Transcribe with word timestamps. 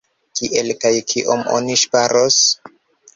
Kiel 0.37 0.69
kaj 0.85 0.91
kiom 1.11 1.43
oni 1.57 1.75
ŝparos? 1.83 2.39